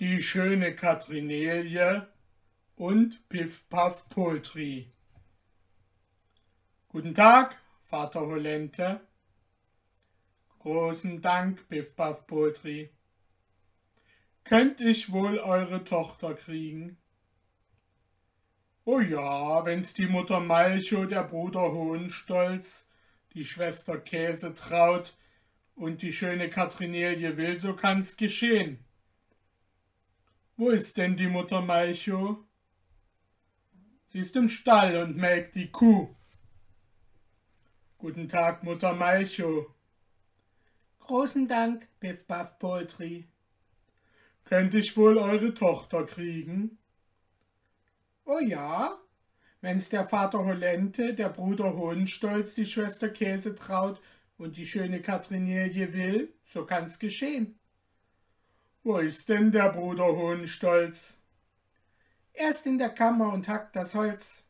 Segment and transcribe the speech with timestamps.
[0.00, 2.08] die schöne Katrinelie
[2.74, 4.90] und Piff Puff Poultry.
[6.88, 9.02] Guten Tag, Vater Holente.
[10.60, 12.88] Großen Dank, Piff Puff Poultry.
[14.44, 16.96] Könnt ich wohl eure Tochter kriegen?
[18.86, 22.88] Oh ja, wenn's die Mutter Malcho, der Bruder Hohenstolz,
[23.34, 25.14] die Schwester Käse traut
[25.74, 28.82] und die schöne Katrinelie will, so kann's geschehen.
[30.60, 32.44] Wo ist denn die Mutter Malcho?
[34.08, 36.14] Sie ist im Stall und melkt die Kuh.
[37.96, 39.74] Guten Tag, Mutter Malcho.
[40.98, 43.26] Großen Dank, Biff Buff Poultry.
[44.44, 46.76] Könnt ich wohl eure Tochter kriegen?
[48.26, 49.00] Oh ja,
[49.62, 54.02] wenn's der Vater Holente, der Bruder Hohenstolz, die Schwester Käse traut
[54.36, 57.59] und die schöne Katrinelie will, so kann's geschehen.
[58.82, 61.20] Wo ist denn der Bruder Hohenstolz?
[62.32, 64.46] Er ist in der Kammer und hackt das Holz.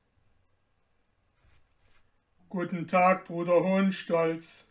[2.48, 4.68] Guten Tag, Bruder Hohenstolz.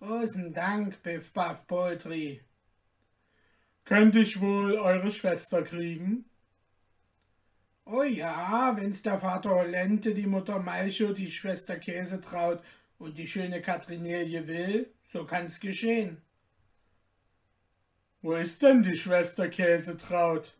[0.00, 2.42] Großen Dank, Biff Buff Poultry.
[3.84, 6.24] Könnte ich wohl eure Schwester kriegen?
[7.84, 12.64] Oh ja, wenn's der Vater Holente, die Mutter Malcho, die Schwester Käse traut
[12.98, 16.20] und die schöne Katrinelie will, so kann's geschehen.
[18.20, 20.52] Wo ist denn die Schwester Käsetraut?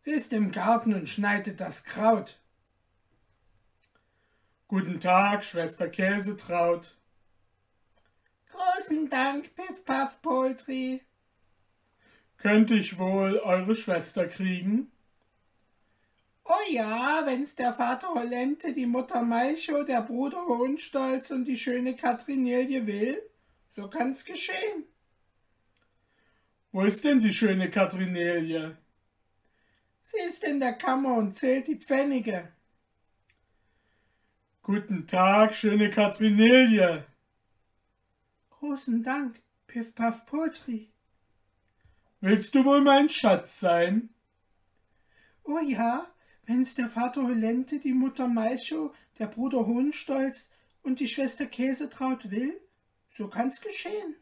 [0.00, 2.40] Sie ist im Garten und schneidet das Kraut.
[4.68, 6.96] Guten Tag, Schwester Käsetraut.
[8.50, 11.02] Großen Dank, Piff Puff Poultry.
[12.38, 14.90] Könnte ich wohl eure Schwester kriegen?
[16.44, 21.96] Oh ja, wenn's der Vater Holente, die Mutter Malcho, der Bruder Hohenstolz und die schöne
[21.96, 23.20] Katrinelie will,
[23.68, 24.86] so kann's geschehen.
[26.70, 28.76] Wo ist denn die schöne Katrinelie?
[30.02, 32.52] Sie ist in der Kammer und zählt die Pfennige.
[34.62, 37.06] Guten Tag, schöne Katrinelie.
[38.50, 40.90] Großen Dank, Piff Puff Poultry.
[42.20, 44.10] Willst du wohl mein Schatz sein?
[45.44, 46.06] Oh ja,
[46.44, 50.50] wenn's der Vater Holente, die Mutter Malcho, der Bruder Hohenstolz
[50.82, 52.60] und die Schwester Käsetraut will,
[53.06, 54.16] so kann's geschehen.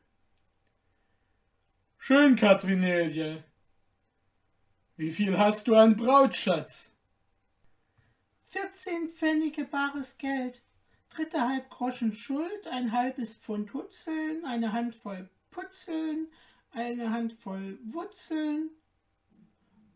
[2.09, 3.43] Schön, Katrinelie.
[4.97, 6.93] Wie viel hast du an Brautschatz?
[8.43, 10.63] Vierzehn Pfennige bares Geld,
[11.09, 16.29] drittehalb Groschen Schuld, ein halbes Pfund Hutzeln, eine Handvoll Putzeln,
[16.71, 18.71] eine Handvoll Wurzeln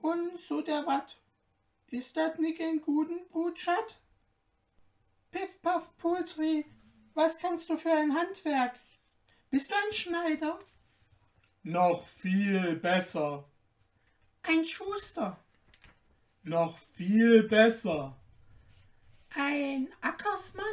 [0.03, 1.16] und so der Watt.
[1.92, 4.00] Ist dat nicht ein guten Brutschat?
[5.31, 6.66] Piff Puff Poultry,
[7.15, 8.75] was kannst du für ein Handwerk?
[9.50, 10.59] Bist du ein Schneider?
[11.62, 13.44] Noch viel besser.
[14.43, 15.38] Ein Schuster?
[16.43, 18.16] Noch viel besser.
[19.37, 20.65] Ein Ackersmann?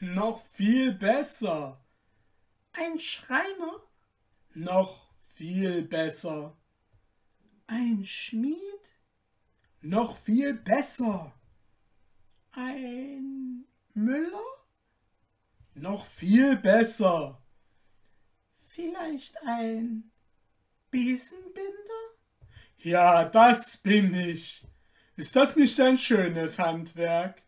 [0.00, 1.84] Noch viel besser.
[2.72, 3.82] Ein Schreiner?
[4.54, 6.56] Noch viel besser.
[7.66, 8.94] Ein Schmied?
[9.82, 11.34] Noch viel besser.
[12.52, 14.46] Ein Müller?
[15.74, 17.42] Noch viel besser.
[18.78, 20.12] Vielleicht ein
[20.92, 22.14] Besenbinder?
[22.76, 24.64] Ja, das bin ich.
[25.16, 27.42] Ist das nicht ein schönes Handwerk?